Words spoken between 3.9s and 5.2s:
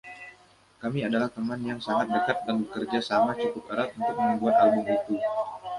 untuk membuat album itu.